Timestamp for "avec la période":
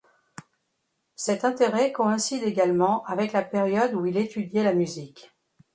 3.05-3.93